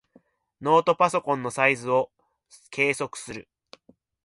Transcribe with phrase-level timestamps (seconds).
[0.63, 2.09] ノートパソコンのサイズを
[2.71, 3.47] 計測する。